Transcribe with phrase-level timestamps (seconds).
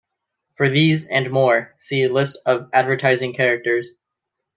[0.55, 3.97] For these and more, see List of advertising characters.